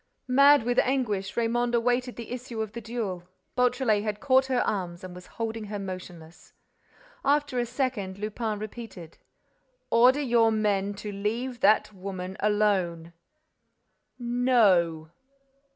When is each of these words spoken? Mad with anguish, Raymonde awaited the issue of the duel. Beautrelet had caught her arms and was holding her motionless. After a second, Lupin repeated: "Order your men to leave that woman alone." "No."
Mad 0.27 0.63
with 0.63 0.79
anguish, 0.79 1.37
Raymonde 1.37 1.75
awaited 1.75 2.15
the 2.15 2.31
issue 2.31 2.59
of 2.63 2.71
the 2.71 2.81
duel. 2.81 3.27
Beautrelet 3.55 4.01
had 4.01 4.19
caught 4.19 4.47
her 4.47 4.61
arms 4.61 5.03
and 5.03 5.13
was 5.13 5.27
holding 5.37 5.65
her 5.65 5.77
motionless. 5.77 6.53
After 7.23 7.59
a 7.59 7.67
second, 7.67 8.17
Lupin 8.17 8.57
repeated: 8.57 9.19
"Order 9.91 10.21
your 10.21 10.51
men 10.51 10.95
to 10.95 11.11
leave 11.11 11.59
that 11.59 11.93
woman 11.93 12.35
alone." 12.39 13.13
"No." 14.17 15.11